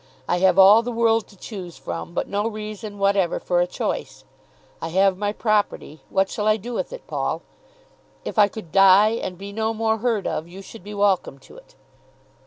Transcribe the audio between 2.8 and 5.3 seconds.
whatever for a choice. I have